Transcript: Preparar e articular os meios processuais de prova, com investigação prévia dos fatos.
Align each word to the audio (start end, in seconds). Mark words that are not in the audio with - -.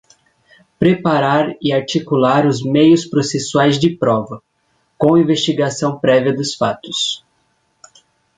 Preparar 0.79 1.53
e 1.61 1.71
articular 1.71 2.47
os 2.47 2.63
meios 2.65 3.05
processuais 3.05 3.77
de 3.79 3.95
prova, 3.95 4.41
com 4.97 5.15
investigação 5.15 5.99
prévia 5.99 6.33
dos 6.35 6.55
fatos. 6.55 7.23